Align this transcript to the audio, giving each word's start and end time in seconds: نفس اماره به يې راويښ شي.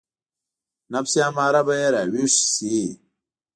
نفس 0.93 1.13
اماره 1.27 1.61
به 1.67 1.73
يې 1.81 1.87
راويښ 1.95 2.33
شي. 2.53 2.79